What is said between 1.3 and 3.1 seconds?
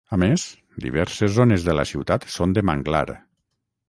zones de la ciutat són de manglar.